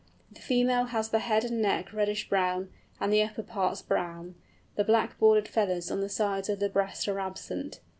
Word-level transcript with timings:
The 0.31 0.41
female 0.41 0.85
has 0.85 1.09
the 1.09 1.19
head 1.19 1.43
and 1.45 1.61
neck 1.61 1.93
reddish 1.93 2.27
brown, 2.27 2.69
and 2.99 3.13
the 3.13 3.21
upper 3.21 3.43
parts 3.43 3.83
brown, 3.83 4.33
the 4.75 4.83
black 4.83 5.19
bordered 5.19 5.47
feathers 5.47 5.91
on 5.91 6.01
the 6.01 6.09
sides 6.09 6.49
of 6.49 6.59
the 6.59 6.69
breast 6.69 7.07
are 7.07 7.19
absent. 7.19 7.81